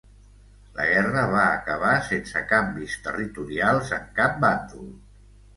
[0.79, 4.93] La guerra va acabar sense canvis territorials en cap bàndol.